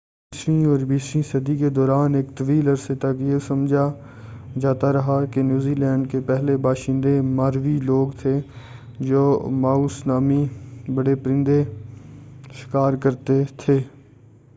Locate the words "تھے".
8.21-8.39, 13.57-13.79